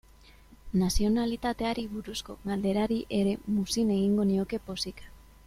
[0.83, 5.07] Nazionalitateari buruzko galderari ere muzin egingo nioke pozik.